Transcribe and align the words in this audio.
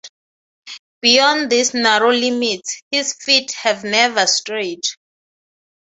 Beyond 1.01 1.51
these 1.51 1.75
narrow 1.75 2.09
limits 2.11 2.81
his 2.89 3.13
feet 3.13 3.51
have 3.51 3.83
never 3.83 4.25
strayed. 4.25 4.81